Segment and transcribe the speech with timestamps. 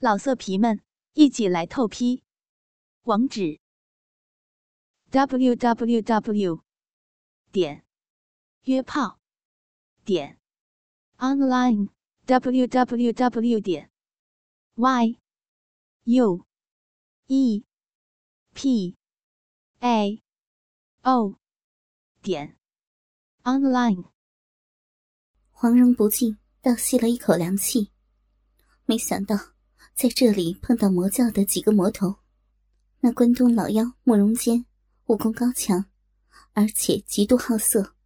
[0.00, 0.80] 老色皮们，
[1.14, 2.22] 一起来透批！
[3.02, 3.58] 网址
[5.10, 6.62] ：w w w
[7.50, 7.84] 点
[8.62, 9.18] 约炮
[10.04, 10.38] 点
[11.16, 11.88] online
[12.26, 13.90] w w w 点
[14.76, 15.18] y
[16.04, 16.46] u
[17.26, 17.64] e
[18.54, 18.96] p
[19.80, 20.22] a
[21.02, 21.40] o
[22.22, 22.56] 点
[23.42, 24.12] online。
[25.50, 27.90] 黄蓉不禁倒吸了一口凉气，
[28.84, 29.57] 没想到。
[29.98, 32.20] 在这里碰到魔教的几个魔头，
[33.00, 34.64] 那关东老妖慕容坚
[35.06, 35.86] 武功高强，
[36.52, 37.96] 而且极度好色，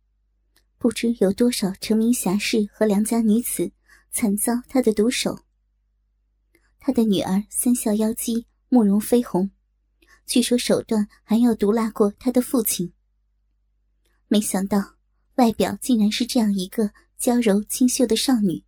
[0.78, 3.72] 不知有多少成名侠士和良家女子
[4.10, 5.40] 惨遭他的毒手。
[6.78, 9.50] 他的女儿三笑妖姬慕容飞鸿，
[10.24, 12.94] 据说手段还要毒辣过他的父亲。
[14.28, 14.94] 没想到
[15.34, 18.64] 外表竟然是这样一个娇柔清秀的少女。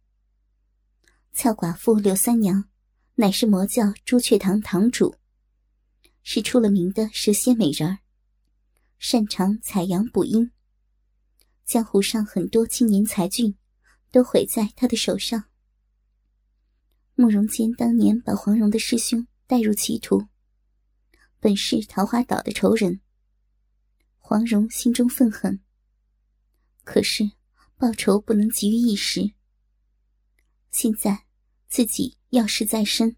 [1.33, 2.69] 俏寡妇柳三娘。
[3.17, 5.15] 乃是魔教朱雀堂堂主，
[6.25, 7.99] 是出了名的蛇蝎美人儿，
[8.99, 10.51] 擅长采阳补阴。
[11.65, 13.57] 江湖上很多青年才俊，
[14.11, 15.45] 都毁在他的手上。
[17.15, 20.27] 慕容坚当年把黄蓉的师兄带入歧途，
[21.39, 23.01] 本是桃花岛的仇人。
[24.19, 25.61] 黄蓉心中愤恨，
[26.83, 27.31] 可是
[27.77, 29.35] 报仇不能急于一时。
[30.73, 31.24] 现在
[31.75, 32.17] 自己。
[32.31, 33.17] 要事在身，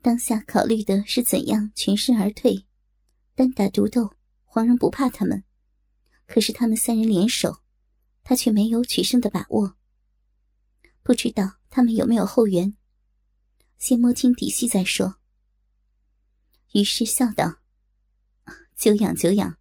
[0.00, 2.66] 当下考虑的是怎样全身而退。
[3.34, 5.44] 单打独斗，黄蓉不怕他们，
[6.26, 7.62] 可是他们三人联手，
[8.24, 9.76] 他却没有取胜的把握。
[11.02, 12.74] 不知道他们有没有后援，
[13.76, 15.16] 先摸清底细再说。
[16.72, 17.60] 于是笑道
[18.76, 19.58] ：“久仰久仰，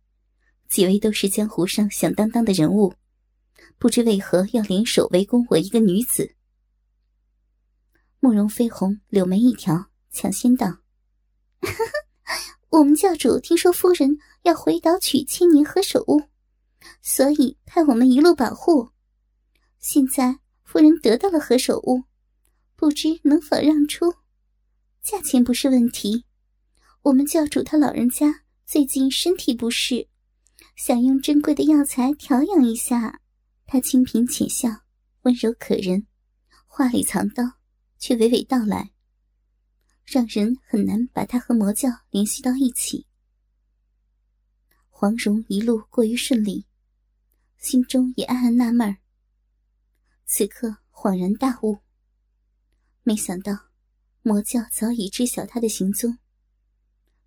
[0.69, 2.93] 几位都是江湖上响当当的人物，
[3.77, 6.35] 不知为何要联手围攻我一个女子。”
[8.27, 10.79] 慕容飞鸿柳眉一挑，抢先道
[12.67, 16.23] ：“我们教主听说夫人要回岛取千年何首乌，
[17.01, 18.89] 所以派我们一路保护。
[19.79, 22.03] 现在夫人得到了何首乌，
[22.75, 24.13] 不知能否让出？
[25.01, 26.25] 价钱不是问题。
[27.03, 30.09] 我们教主他老人家最近身体不适，
[30.75, 33.21] 想用珍贵的药材调养一下。
[33.65, 34.67] 他清贫浅笑，
[35.21, 36.05] 温柔可人，
[36.65, 37.53] 话里藏刀。”
[37.99, 38.91] 却娓娓道来，
[40.05, 43.07] 让人很难把他和魔教联系到一起。
[44.89, 46.65] 黄蓉一路过于顺利，
[47.57, 48.97] 心中也暗暗纳闷。
[50.25, 51.79] 此刻恍然大悟，
[53.03, 53.69] 没想到
[54.21, 56.17] 魔教早已知晓他的行踪，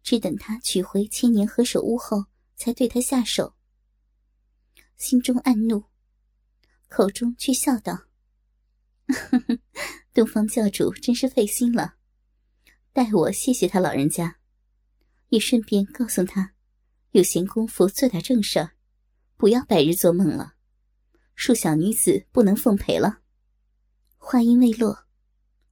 [0.03, 2.27] 只等他取回千年何首乌后，
[2.57, 3.55] 才对他下手。
[4.97, 5.85] 心中暗怒，
[6.89, 8.07] 口中却笑道
[9.09, 9.59] ：“呵呵。”
[10.21, 11.95] 东方教主真是费心了，
[12.93, 14.37] 代我谢谢他老人家，
[15.31, 16.53] 也顺便告诉他，
[17.13, 18.73] 有闲工夫做点正事儿，
[19.39, 20.57] 不要白日做梦了。
[21.35, 23.23] 恕小女子不能奉陪了。
[24.19, 25.07] 话音未落，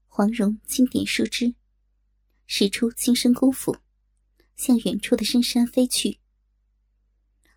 [0.06, 1.54] 黄蓉轻点树枝，
[2.46, 3.76] 使出轻身功夫，
[4.56, 6.20] 向远处的深山飞去。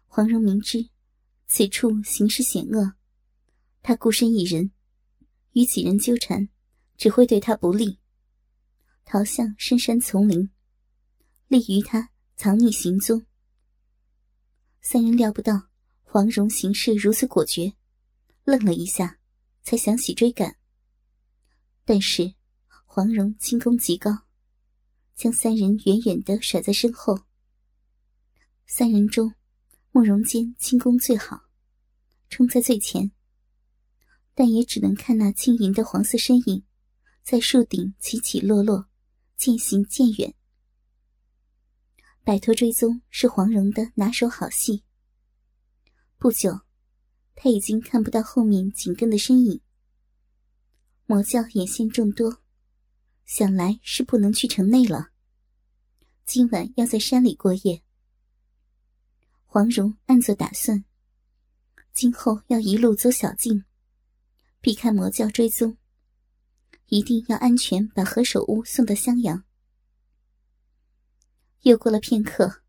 [0.07, 0.89] 黄蓉明知
[1.47, 2.95] 此处形势险恶，
[3.81, 4.73] 她孤身一人，
[5.53, 6.49] 与几人纠缠。
[7.01, 7.97] 只会对他不利，
[9.05, 10.51] 逃向深山丛林，
[11.47, 13.25] 利于他藏匿行踪。
[14.81, 15.69] 三人料不到
[16.03, 17.73] 黄蓉行事如此果决，
[18.43, 19.17] 愣了一下，
[19.63, 20.57] 才想起追赶。
[21.85, 22.35] 但是
[22.85, 24.27] 黄蓉轻功极高，
[25.15, 27.21] 将三人远远的甩在身后。
[28.67, 29.33] 三人中，
[29.89, 31.45] 慕容坚轻功最好，
[32.29, 33.11] 冲在最前，
[34.35, 36.63] 但也只能看那轻盈的黄色身影。
[37.23, 38.87] 在树顶起起落落，
[39.37, 40.33] 渐行渐远。
[42.23, 44.83] 摆脱追踪是黄蓉的拿手好戏。
[46.17, 46.61] 不久，
[47.35, 49.61] 他已经看不到后面紧跟的身影。
[51.05, 52.41] 魔教眼线众多，
[53.25, 55.09] 想来是不能去城内了。
[56.25, 57.83] 今晚要在山里过夜。
[59.45, 60.85] 黄蓉暗作打算，
[61.91, 63.65] 今后要一路走小径，
[64.61, 65.75] 避开魔教追踪。
[66.91, 69.45] 一定要安全把何首乌送到襄阳。
[71.61, 72.63] 又过了片刻，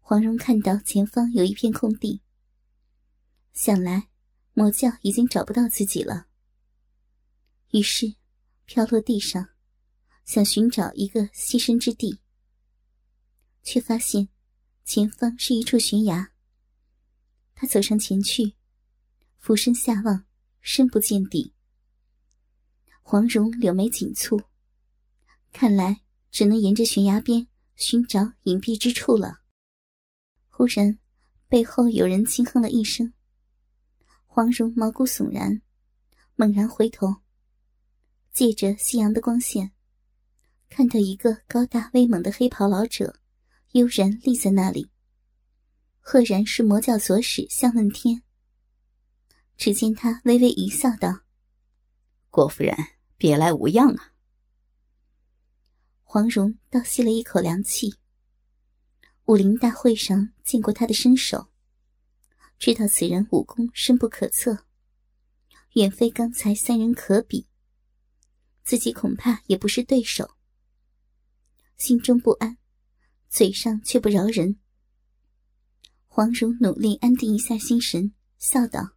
[0.00, 2.20] 黄蓉看到前方有一片空地，
[3.52, 4.08] 想来
[4.54, 6.26] 魔教已经找不到自己了。
[7.70, 8.16] 于是
[8.64, 9.50] 飘落地上，
[10.24, 12.18] 想寻找一个栖身之地，
[13.62, 14.30] 却发现
[14.84, 16.32] 前方是一处悬崖。
[17.54, 18.56] 他走上前去，
[19.36, 20.26] 俯身下望，
[20.60, 21.54] 深不见底。
[23.10, 24.38] 黄蓉柳眉紧蹙，
[25.50, 29.40] 看来只能沿着悬崖边寻找隐蔽之处了。
[30.50, 30.98] 忽然，
[31.48, 33.14] 背后有人轻哼了一声，
[34.26, 35.62] 黄蓉毛骨悚然，
[36.36, 37.22] 猛然回头，
[38.34, 39.72] 借着夕阳的光线，
[40.68, 43.18] 看到一个高大威猛的黑袍老者
[43.72, 44.90] 悠然立在那里，
[45.98, 48.22] 赫然是魔教左使向问天。
[49.56, 51.20] 只见他微微一笑，道
[52.28, 52.76] ：“郭夫人，
[53.18, 54.14] 别来无恙啊。”
[56.02, 57.96] 黄蓉倒吸了一口凉气。
[59.26, 61.50] 武林大会上见过他的身手，
[62.58, 64.64] 知道此人武功深不可测，
[65.74, 67.46] 远非刚才三人可比。
[68.64, 70.36] 自己恐怕也不是对手，
[71.76, 72.56] 心中不安，
[73.28, 74.58] 嘴上却不饶人。
[76.06, 78.96] 黄蓉努力安定一下心神，笑道：“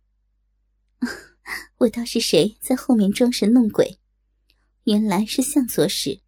[1.79, 4.00] 我倒是谁在后面装神弄鬼，
[4.83, 6.21] 原来是向左使。”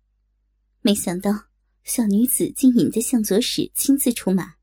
[0.81, 1.47] 没想到
[1.83, 4.55] 小女子竟引得向左使亲自出马，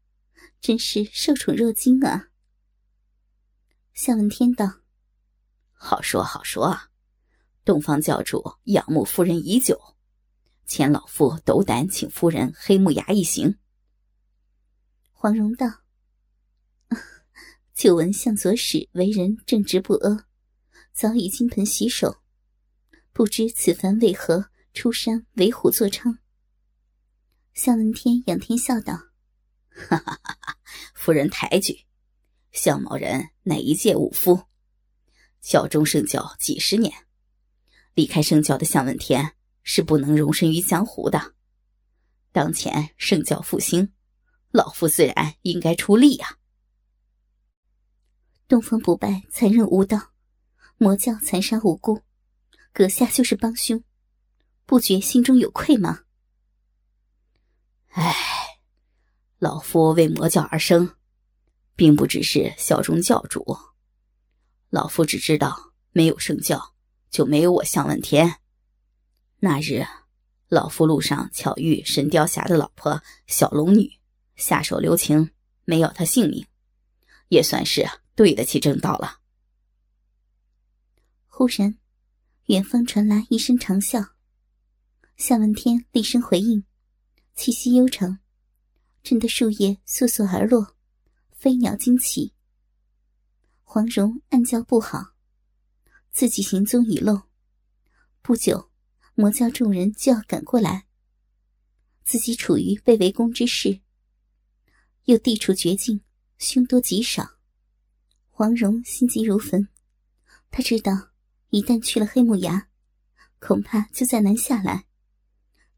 [0.60, 2.28] 真是受宠若惊啊！
[3.94, 4.80] 向问天道
[5.72, 6.90] ：“好说好说啊，
[7.64, 9.78] 东方教主仰慕夫人已久，
[10.66, 13.58] 前老夫斗胆请夫人黑木崖一行。”
[15.12, 15.66] 黄蓉道
[17.74, 20.26] ：“久闻向左使为人正直不阿，
[20.92, 22.22] 早已金盆洗手，
[23.12, 26.18] 不知此番为何？”出山为虎作伥。
[27.54, 28.94] 向问天仰天笑道
[29.68, 30.58] ：“哈哈哈哈
[30.94, 31.86] 夫人抬举，
[32.52, 34.44] 向某人乃一介武夫，
[35.40, 36.92] 教中圣教几十年，
[37.94, 39.34] 离开圣教的向问天
[39.64, 41.34] 是不能容身于江湖的。
[42.30, 43.92] 当前圣教复兴，
[44.52, 46.38] 老夫自然应该出力呀。
[48.46, 50.12] 东方不败残忍无道，
[50.78, 52.02] 魔教残杀无辜，
[52.72, 53.82] 阁下就是帮凶。”
[54.66, 56.04] 不觉心中有愧吗？
[57.88, 58.14] 唉，
[59.40, 60.94] 老夫为魔教而生，
[61.74, 63.44] 并不只是效忠教主。
[64.68, 66.76] 老夫只知道，没有圣教，
[67.10, 68.36] 就没有我向问天。
[69.40, 69.84] 那日，
[70.46, 73.98] 老夫路上巧遇神雕侠的老婆小龙女，
[74.36, 75.32] 下手留情，
[75.64, 76.46] 没要她性命，
[77.26, 79.18] 也算是对得起正道了。
[81.26, 81.76] 忽然，
[82.50, 84.10] 远方传来一声长啸。
[85.16, 86.64] 夏问天厉声回应，
[87.36, 88.18] 气息悠长，
[89.04, 90.74] 震得树叶簌簌而落，
[91.30, 92.34] 飞鸟惊起。
[93.62, 95.14] 黄蓉暗叫不好，
[96.10, 97.22] 自己行踪已露，
[98.20, 98.72] 不久
[99.14, 100.88] 魔教众人就要赶过来，
[102.02, 103.80] 自己处于被围攻之势，
[105.04, 106.00] 又地处绝境，
[106.38, 107.36] 凶多吉少。
[108.28, 109.68] 黄蓉心急如焚，
[110.50, 111.09] 他知道
[111.50, 112.68] 一旦去了黑木崖，
[113.38, 114.86] 恐怕就再难下来。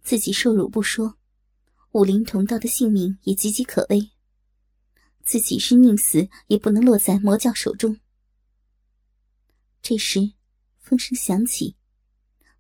[0.02, 1.16] 自己受辱不说，
[1.92, 4.10] 武林同道的性命也岌岌可危。
[5.22, 7.98] 自己是宁死也不能落在魔教手中。
[9.80, 10.32] 这时，
[10.80, 11.76] 风声响起，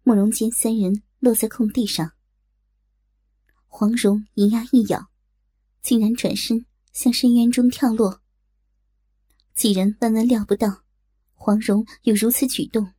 [0.02, 2.12] 慕容坚三人落在空地上。
[3.66, 5.10] 黄蓉银牙一咬，
[5.82, 8.22] 竟然转身向深渊中跳落。
[9.54, 10.84] 几人万万料不到，
[11.34, 12.92] 黄蓉有如此举动，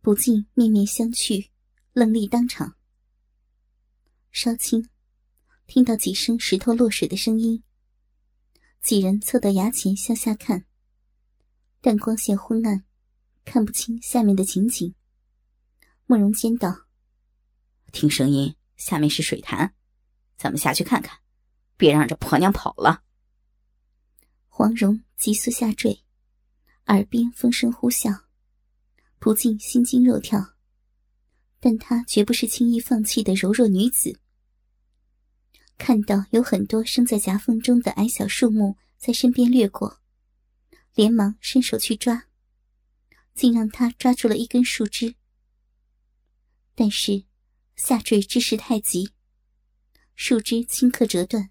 [0.00, 1.50] 不禁面面相觑，
[1.92, 2.76] 愣立当场。
[4.30, 4.88] 稍轻，
[5.66, 7.62] 听到几声石头落水的声音。
[8.80, 10.64] 几人凑到崖前向下看，
[11.80, 12.84] 但光线昏暗，
[13.44, 14.94] 看不清下面的情景。
[16.06, 16.86] 慕容坚道
[17.92, 19.74] ：“听声音，下面是水潭，
[20.36, 21.18] 咱们下去看看，
[21.76, 23.02] 别让这婆娘跑了。”
[24.46, 26.04] 黄蓉急速下坠，
[26.86, 28.27] 耳边风声呼啸，
[29.18, 30.54] 不禁心惊肉跳。
[31.60, 34.20] 但她绝不是轻易放弃的柔弱女子。
[35.76, 40.00] 看到有很多生在夹缝中的矮小树木在身边掠过，
[40.94, 42.26] 连忙伸手去抓，
[43.34, 45.14] 竟让她抓住了一根树枝。
[46.74, 47.24] 但是
[47.76, 49.10] 下坠之势太急，
[50.14, 51.50] 树枝顷刻折断，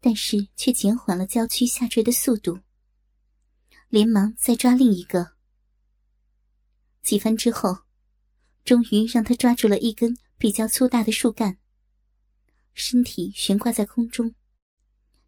[0.00, 2.60] 但是却减缓了娇躯下坠的速度。
[3.88, 5.33] 连忙再抓另一个，
[7.04, 7.80] 几番之后，
[8.64, 11.58] 终于让他抓住了一根比较粗大的树干。
[12.72, 14.34] 身体悬挂在空中，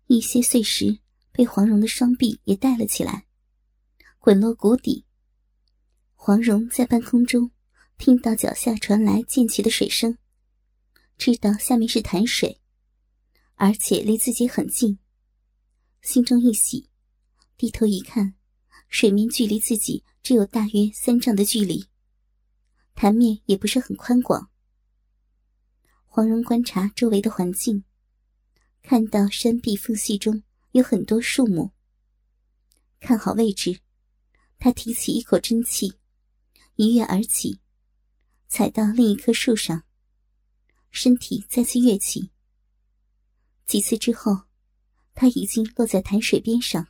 [0.07, 0.99] 一些碎石
[1.33, 3.27] 被黄蓉的双臂也带了起来，
[4.19, 5.05] 滚落谷底。
[6.15, 7.51] 黄蓉在半空中
[7.99, 10.17] 听到脚下传来溅起的水声，
[11.19, 12.61] 知道下面是潭水，
[13.57, 14.99] 而且离自己很近，
[16.01, 16.89] 心中一喜，
[17.59, 18.35] 低头一看，
[18.89, 21.87] 水面距离自己只有大约三丈的距离，
[22.95, 24.51] 潭面也不是很宽广。
[26.05, 27.85] 黄蓉观察周围的环境，
[28.83, 31.73] 看到山壁缝隙中有很多树木。
[33.01, 33.81] 看好位置，
[34.59, 35.93] 他提起一口真气，
[36.77, 37.61] 一跃而起，
[38.49, 39.85] 踩到另一棵树上，
[40.91, 42.31] 身体再次跃起。
[43.67, 44.45] 几次之后，
[45.13, 46.89] 他已经落在潭水边上。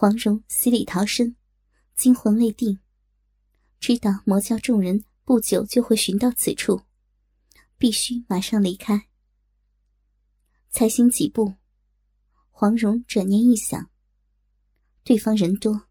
[0.00, 1.36] 黄蓉死里逃生，
[1.94, 2.80] 惊魂未定，
[3.78, 6.84] 知道魔教众人不久就会寻到此处，
[7.76, 9.08] 必须马上离开。
[10.70, 11.56] 才行几步，
[12.48, 13.90] 黄蓉转念一想，
[15.04, 15.88] 对方人多，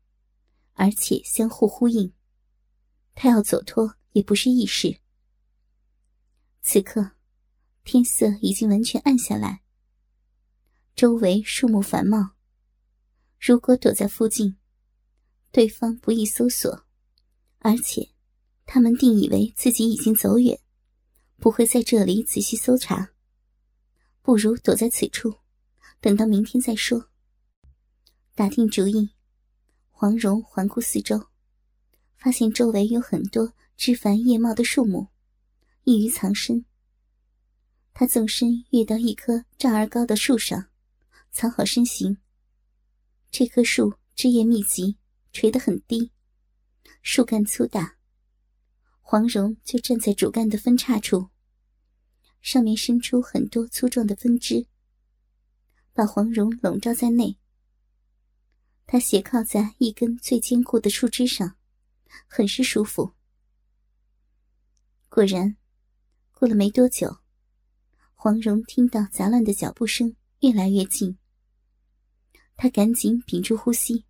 [0.73, 2.11] 而且相互呼应，
[3.13, 5.01] 他要走脱也不是易事。
[6.63, 7.11] 此刻，
[7.83, 9.61] 天色已经完全暗下来，
[10.95, 12.38] 周围树木繁茂。
[13.39, 14.57] 如果躲在附近，
[15.51, 16.85] 对方不易搜索，
[17.59, 18.09] 而且
[18.65, 20.59] 他们定以为自己已经走远，
[21.37, 23.11] 不会在这里仔细搜查。
[24.21, 25.35] 不如躲在此处，
[26.01, 27.09] 等到明天再说。
[28.35, 29.11] 打定主意，
[29.89, 31.27] 黄蓉环顾四周，
[32.17, 35.07] 发现周围有很多枝繁叶茂的树木，
[35.85, 36.65] 易于藏身。
[37.93, 40.67] 他纵身跃到一棵丈二高的树上，
[41.31, 42.17] 藏好身形。
[43.31, 44.97] 这棵树枝叶密集，
[45.31, 46.11] 垂得很低，
[47.03, 47.97] 树干粗大。
[49.01, 51.29] 黄蓉就站在主干的分叉处，
[52.41, 54.65] 上面伸出很多粗壮的分支，
[55.93, 57.37] 把黄蓉笼罩在内。
[58.87, 61.55] 她斜靠在一根最坚固的树枝上，
[62.27, 63.13] 很是舒服。
[65.07, 65.55] 果然，
[66.31, 67.19] 过了没多久，
[68.15, 71.18] 黄蓉听到杂乱的脚步声越来越近。
[72.61, 74.03] 他赶紧屏住呼吸，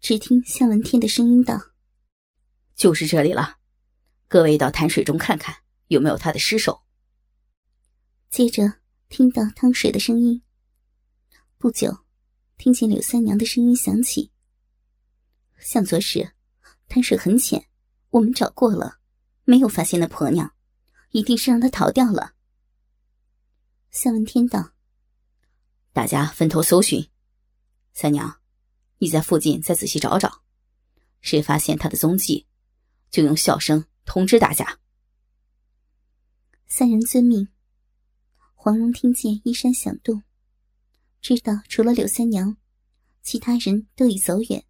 [0.00, 1.60] 只听向文天的声音道
[2.74, 3.58] ：“就是这里了，
[4.26, 5.54] 各位到潭水中看看
[5.88, 6.80] 有没有他的尸首。”
[8.30, 10.42] 接着听到汤水的声音。
[11.58, 12.06] 不久，
[12.56, 14.32] 听见柳三娘的声音响起
[15.60, 16.32] ：“向左使，
[16.88, 17.66] 潭水很浅，
[18.08, 18.98] 我们找过了，
[19.44, 20.54] 没有发现那婆娘，
[21.10, 22.32] 一定是让她逃掉了。”
[23.92, 24.70] 向文天道
[25.92, 27.06] ：“大家分头搜寻。”
[27.94, 28.40] 三娘，
[28.98, 30.42] 你在附近再仔细找找，
[31.20, 32.48] 谁发现他的踪迹，
[33.08, 34.80] 就用笑声通知大家。
[36.66, 37.48] 三人遵命。
[38.56, 40.22] 黄蓉听见衣衫响动，
[41.20, 42.56] 知道除了柳三娘，
[43.22, 44.64] 其他人都已走远。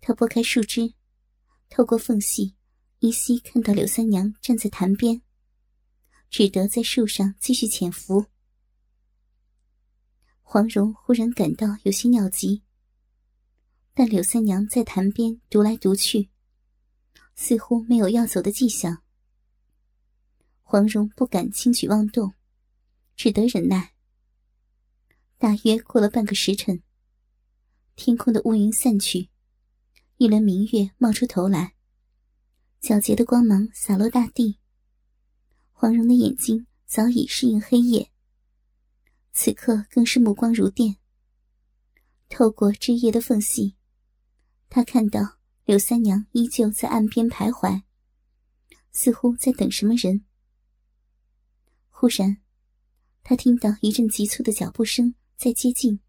[0.00, 0.94] 她拨开树枝，
[1.68, 2.56] 透过缝隙，
[2.98, 5.22] 依稀看到柳三娘站在潭边，
[6.30, 8.26] 只得在树上继续潜伏。
[10.52, 12.62] 黄蓉忽然感到有些尿急，
[13.94, 16.28] 但柳三娘在潭边踱来踱去，
[17.34, 19.02] 似乎没有要走的迹象。
[20.60, 22.34] 黄蓉不敢轻举妄动，
[23.16, 23.94] 只得忍耐。
[25.38, 26.82] 大约过了半个时辰，
[27.96, 29.30] 天空的乌云散去，
[30.18, 31.72] 一轮明月冒出头来，
[32.82, 34.58] 皎洁的光芒洒落大地。
[35.70, 38.11] 黄蓉的眼睛早已适应黑夜。
[39.32, 40.96] 此刻更是目光如电。
[42.28, 43.76] 透过枝叶的缝隙，
[44.68, 47.82] 他看到柳三娘依旧在岸边徘徊，
[48.90, 50.24] 似乎在等什么人。
[51.88, 52.38] 忽然，
[53.22, 56.00] 他听到一阵急促的脚步声在接近，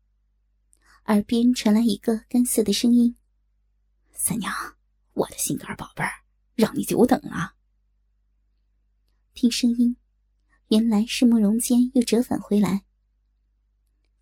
[1.06, 3.16] 耳边传来一个干涩的声音
[4.14, 4.54] ：“三娘，
[5.14, 6.12] 我的心肝宝贝儿，
[6.56, 7.56] 让你久等了。”
[9.34, 9.98] 听声音，
[10.70, 12.86] 原来是慕容坚又折返回来。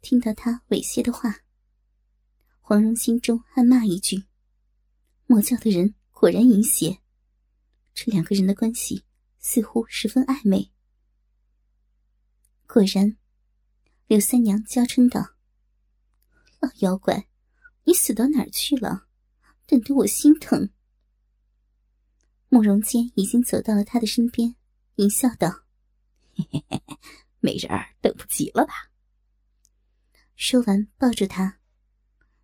[0.02, 1.42] 听到他猥亵的话，
[2.60, 4.26] 黄蓉心中暗骂一句
[5.28, 7.00] ：“魔教的人果然淫邪。”
[7.94, 9.04] 这两个人的关系
[9.40, 10.72] 似乎十分暧昧。
[12.66, 13.18] 果然，
[14.08, 15.36] 柳三娘娇嗔道
[16.60, 17.28] ：“老妖怪，
[17.84, 19.08] 你死到哪儿去了？
[19.68, 20.72] 等得我心疼。”
[22.50, 24.56] 慕容坚已经走到了他的身边，
[24.96, 25.64] 淫笑道
[26.36, 26.82] ：“嘿嘿嘿，
[27.40, 28.91] 美人儿等不及了吧？”
[30.44, 31.60] 说完，抱住他，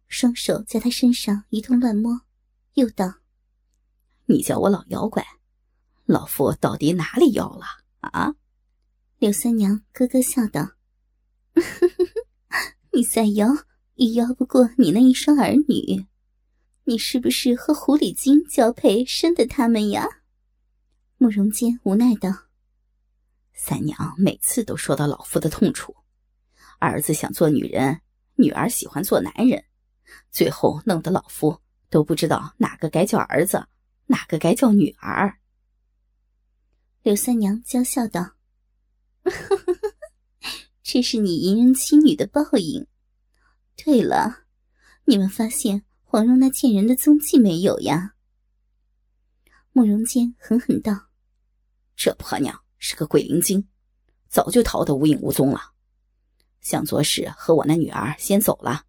[0.08, 2.22] 双手在他身上一通乱摸，
[2.76, 3.22] 又道
[4.30, 5.26] ：“你叫我老妖怪，
[6.06, 7.66] 老夫到底哪里妖了
[8.02, 8.36] 啊？”
[9.18, 10.74] 柳三娘咯咯笑道
[12.94, 13.48] ：“你再妖
[13.96, 16.06] 也妖不过你那一双儿女，
[16.84, 20.08] 你是不是和狐狸精交配生的他们呀？”
[21.18, 22.30] 慕容坚无奈道
[23.58, 25.96] ：“三娘每次都说到老夫的痛处。”
[26.80, 28.02] 儿子想做女人，
[28.36, 29.64] 女儿喜欢做男人，
[30.32, 33.68] 最后弄得老夫都不知道哪个该叫儿子，
[34.06, 35.38] 哪个该叫女儿。
[37.02, 38.34] 柳三娘娇笑道
[40.84, 42.86] ：“这是你淫人妻女的报应。
[43.76, 44.44] 对了，
[45.06, 48.16] 你们发现黄蓉那贱人的踪迹没有呀？”
[49.72, 51.08] 慕容坚狠狠道
[51.96, 53.68] ：“这婆娘是个鬼灵精，
[54.28, 55.74] 早就逃得无影无踪了。
[56.62, 58.86] 向左使和我那女儿先走了，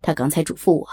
[0.00, 0.88] 他刚才嘱咐我，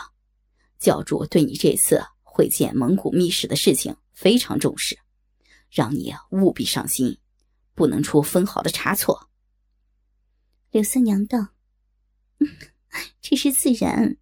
[0.80, 4.98] 教主对你这次会见蒙古密使的事情非常重视。”
[5.70, 7.20] 让你务必上心，
[7.76, 9.30] 不能出分毫的差错。
[10.72, 11.50] 刘三娘道
[13.22, 14.18] ：“这是自然，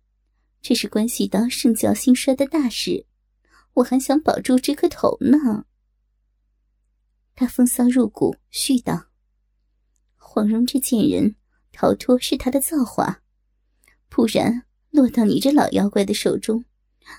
[0.62, 3.05] 这是关系到圣教兴衰的大事，
[3.75, 5.63] 我还想保住这颗头呢。”
[7.34, 9.05] 他风骚入骨，絮道
[10.19, 11.37] ：“黄蓉这贱人，
[11.79, 13.22] 逃脱是他的造化，
[14.10, 16.65] 不然落到你这老妖怪的手中，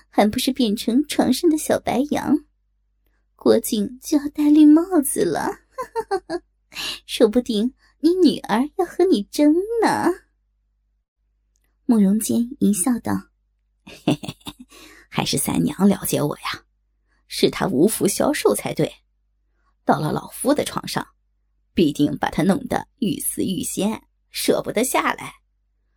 [0.09, 2.43] 还不是变成床上的小白羊？”
[3.37, 5.49] 郭靖就要戴绿帽子了，
[7.07, 10.09] 说不定你女儿要和你争呢。
[11.85, 13.13] 慕容坚一笑道
[13.87, 14.55] ：“嘿嘿嘿，
[15.09, 16.65] 还是三娘了解我呀，
[17.29, 18.93] 是她无福消受才对。
[19.85, 21.07] 到了老夫的床上，
[21.73, 25.35] 必定把他弄得欲死欲仙，舍不得下来。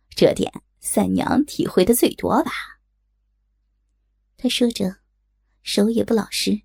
[0.09, 2.51] 这点三娘体会的最多吧？”
[4.37, 4.97] 他说着，
[5.61, 6.61] 手也不老实。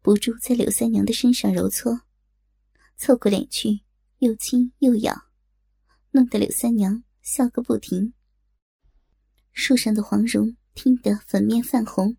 [0.00, 2.02] 不住在柳三娘的身上揉搓，
[2.96, 3.80] 凑过脸去，
[4.18, 5.26] 又亲又咬，
[6.12, 8.14] 弄得柳三娘笑个不停。
[9.52, 12.16] 树上的黄蓉听得粉面泛红，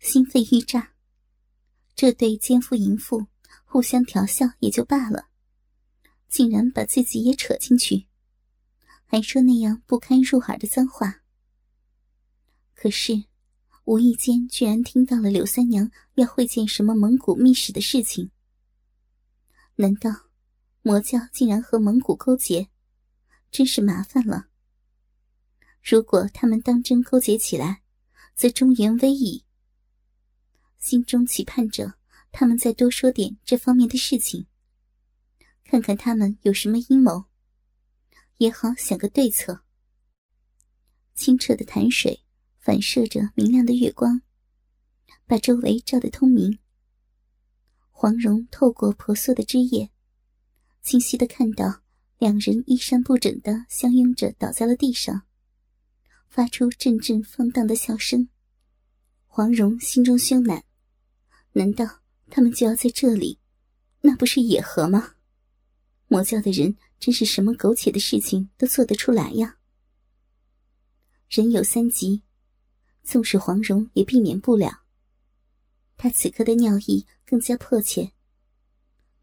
[0.00, 0.92] 心肺欲炸。
[1.94, 3.26] 这对奸夫淫妇
[3.64, 5.28] 互相调笑也就罢了，
[6.28, 8.06] 竟然把自己也扯进去，
[9.10, 11.22] 还说那样不堪入耳的脏话。
[12.74, 13.24] 可是。
[13.86, 18.30] 无意间，居然听到了柳三娘要会见什么蒙古密使的事情。
[19.74, 20.10] 难道
[20.82, 22.68] 魔教竟然和蒙古勾结？
[23.50, 24.46] 真是麻烦了。
[25.82, 27.82] 如果他们当真勾结起来，
[28.36, 29.44] 则中原危矣。
[30.78, 31.94] 心中期盼着
[32.30, 34.46] 他们再多说点这方面的事情，
[35.64, 37.24] 看看他们有什么阴谋，
[38.40, 39.62] 也好想个对策。
[41.14, 42.24] 清澈的潭水。
[42.62, 44.20] 反射着明亮的月光，
[45.26, 46.58] 把周围照得通明。
[47.90, 49.90] 黄蓉透过婆娑的枝叶，
[50.82, 51.80] 清晰的看到
[52.18, 55.22] 两人衣衫不整的相拥着倒在了地上，
[56.28, 58.28] 发出阵阵放荡的笑声。
[59.26, 60.62] 黄蓉心中羞赧，
[61.52, 63.40] 难道他们就要在这里？
[64.02, 65.14] 那不是野河吗？
[66.08, 69.56] 魔教的人真是什么苟且的事情都做得出来呀！
[71.28, 72.22] 人有三急。
[73.02, 74.82] 纵使黄蓉也避免不了，
[75.96, 78.12] 他此刻的尿意更加迫切。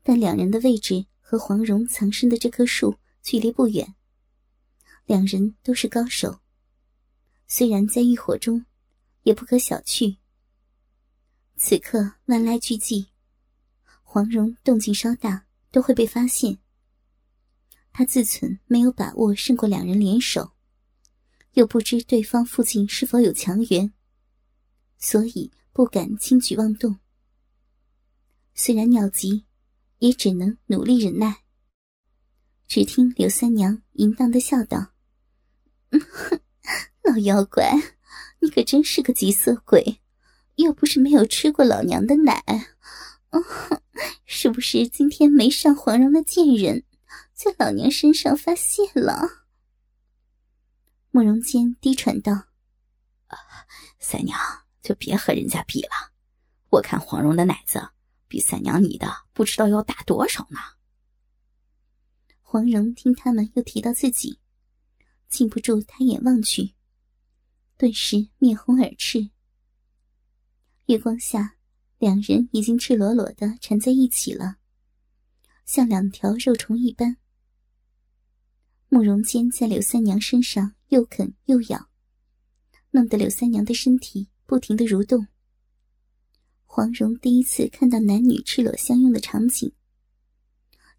[0.02, 3.96] 但两人的位置和黄蓉藏身的这棵树距离不远，
[5.06, 6.40] 两人都是高手，
[7.48, 8.66] 虽然在欲火中，
[9.22, 10.18] 也不可小觑。
[11.56, 13.08] 此刻万籁俱寂，
[14.02, 16.58] 黄蓉动静稍大都会被发现。
[17.98, 20.52] 他自忖没有把握胜过两人联手。
[21.54, 23.92] 又不知对方附近是否有强援，
[25.00, 27.00] 所以不敢轻举妄动。
[28.54, 29.46] 虽然尿急，
[29.98, 31.38] 也只能努力忍耐。
[32.68, 34.92] 只听刘三娘淫荡的笑道
[37.02, 37.74] ：“老妖怪，
[38.42, 40.02] 你可真是个急色鬼！
[40.58, 42.44] 又不是没有吃过老娘的奶，
[44.24, 46.84] 是不是今天没上黄蓉的贱人，
[47.38, 49.46] 在老娘身上发泄了？”
[51.12, 52.48] 慕容坚低喘道
[54.00, 54.40] ：“三娘
[54.82, 56.12] 就别和人家比了，
[56.70, 57.90] 我看黄蓉的奶子
[58.28, 60.60] 比三娘你的不知道要大多少呢。”
[62.42, 64.40] 黄蓉听他们又提到自己，
[65.30, 66.74] 禁不住抬眼望去，
[67.78, 69.30] 顿时面红耳赤。
[70.88, 71.58] 月光下，
[72.00, 74.58] 两人已经赤裸裸的缠在一起了，
[75.66, 77.18] 像两条肉虫一般。
[78.90, 80.74] 慕容坚在柳三娘身上。
[80.90, 81.90] 又啃又咬，
[82.92, 85.28] 弄得柳三娘的身体不停的蠕动。
[86.64, 89.74] 黄蓉第一次看到男女赤裸相拥的场景，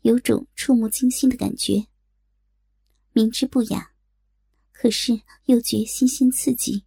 [0.03, 1.87] 有种触目惊心的感觉。
[3.15, 3.93] 明知不雅，
[4.73, 6.85] 可是又觉新鲜刺激，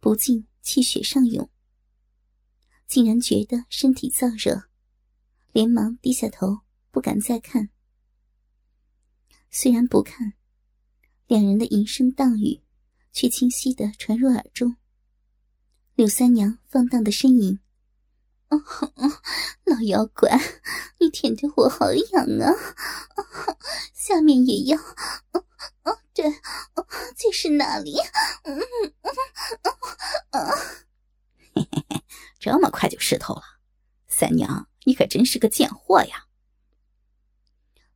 [0.00, 1.48] 不禁气血上涌，
[2.86, 4.64] 竟然觉得身体燥热，
[5.52, 6.58] 连忙低下头，
[6.90, 7.70] 不敢再看。
[9.50, 10.34] 虽然不看。
[11.26, 12.60] 两人的吟声荡语，
[13.12, 14.74] 却清晰的传入耳中。
[15.94, 17.60] 柳三娘放荡的呻吟，
[19.64, 20.40] 老妖怪，
[20.98, 22.52] 你舔的我好痒啊！
[23.94, 24.76] 下面也要，
[26.12, 26.24] 对，
[27.16, 27.94] 这是哪里？
[32.40, 33.42] 这么快就湿透了，
[34.08, 36.26] 三娘，你可真是个贱货呀！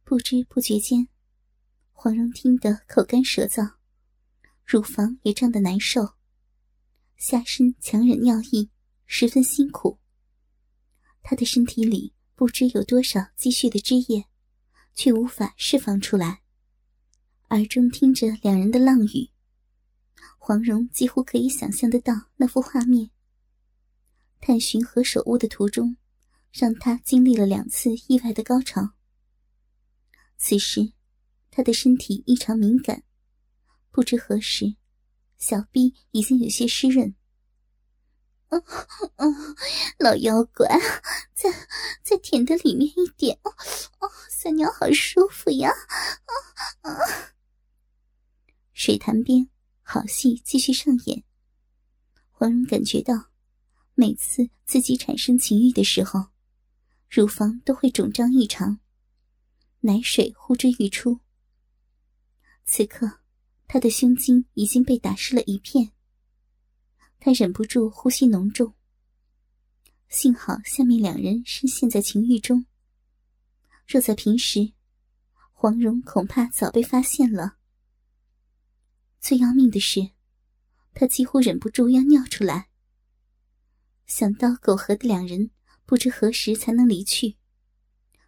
[0.04, 1.08] 不知不觉间，
[1.96, 3.76] 黄蓉听得口干舌燥，
[4.62, 6.16] 乳房也胀得难受，
[7.16, 8.68] 下身强忍尿意，
[9.06, 9.98] 十分辛苦。
[11.22, 14.26] 她的身体里不知有多少积蓄的汁液，
[14.92, 16.42] 却无法释放出来。
[17.48, 19.30] 耳中听着两人的浪语，
[20.36, 23.10] 黄蓉几乎可以想象得到那幅画面。
[24.40, 25.96] 探寻何首乌的途中，
[26.52, 28.90] 让她经历了两次意外的高潮。
[30.36, 30.92] 此时，
[31.56, 33.04] 他的身体异常敏感，
[33.92, 34.74] 不知何时，
[35.38, 37.14] 小臂已经有些湿润。
[38.48, 38.60] 嗯
[39.18, 39.56] 嗯，
[40.00, 40.66] 老妖怪，
[41.32, 41.48] 再
[42.02, 43.50] 再舔的里面一点哦
[44.00, 45.70] 哦，三娘好舒服呀！
[46.82, 46.98] 啊啊！
[48.72, 49.48] 水潭边，
[49.82, 51.22] 好戏继续上演。
[52.32, 53.30] 黄蓉感觉到，
[53.94, 56.30] 每次自己产生情欲的时候，
[57.08, 58.80] 乳房都会肿胀异常，
[59.82, 61.20] 奶水呼之欲出。
[62.64, 63.20] 此刻，
[63.68, 65.92] 他的胸襟已经被打湿了一片。
[67.20, 68.74] 他忍不住呼吸浓重。
[70.08, 72.66] 幸好下面两人深陷在情欲中。
[73.86, 74.72] 若在平时，
[75.52, 77.56] 黄蓉恐怕早被发现了。
[79.20, 80.10] 最要命的是，
[80.92, 82.68] 他几乎忍不住要尿出来。
[84.06, 85.50] 想到苟合的两人
[85.86, 87.36] 不知何时才能离去，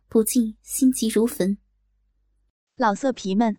[0.09, 1.59] 不禁心急如焚。
[2.77, 3.59] 老色皮们，